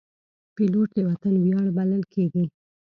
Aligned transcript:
پیلوټ 0.55 0.89
د 0.95 0.99
وطن 1.09 1.33
ویاړ 1.43 1.67
بلل 1.77 2.03
کېږي. 2.13 2.45